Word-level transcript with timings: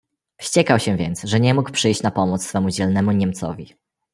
"Wściekał 0.37 0.79
się 0.79 0.97
więc, 0.97 1.23
że 1.23 1.39
nie 1.39 1.53
mógł 1.53 1.71
przyjść 1.71 2.03
na 2.03 2.11
pomoc 2.11 2.45
swemu 2.47 2.69
dzielnemu 2.71 3.11
niemcowi." 3.11 3.75